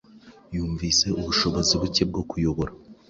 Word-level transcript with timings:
Yumvise 0.55 1.05
ubushobozi 1.19 1.73
buke 1.81 2.03
bwo 2.09 2.21
kuyobora 2.29 2.71